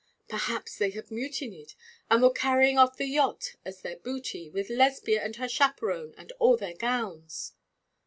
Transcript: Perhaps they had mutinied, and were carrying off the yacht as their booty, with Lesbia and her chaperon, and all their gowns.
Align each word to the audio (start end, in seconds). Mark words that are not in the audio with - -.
Perhaps 0.27 0.79
they 0.79 0.89
had 0.89 1.11
mutinied, 1.11 1.73
and 2.09 2.23
were 2.23 2.31
carrying 2.33 2.75
off 2.79 2.97
the 2.97 3.05
yacht 3.05 3.53
as 3.63 3.81
their 3.81 3.97
booty, 3.99 4.49
with 4.49 4.67
Lesbia 4.67 5.21
and 5.23 5.35
her 5.35 5.47
chaperon, 5.47 6.15
and 6.17 6.31
all 6.39 6.57
their 6.57 6.73
gowns. 6.73 7.53